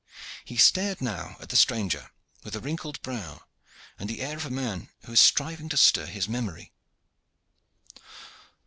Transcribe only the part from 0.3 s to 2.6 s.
He stared now at the stranger with a